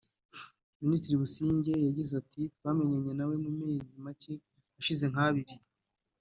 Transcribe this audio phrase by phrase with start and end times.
[0.83, 4.33] Minisitiri Busingye yagize ati “Twamenyanye na we mu mezi make
[4.79, 5.53] ashize nk’abiri